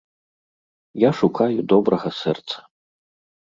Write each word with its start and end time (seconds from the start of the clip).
Я 1.07 1.11
шукаю 1.21 1.59
добрага 1.77 2.09
сэрца. 2.23 2.55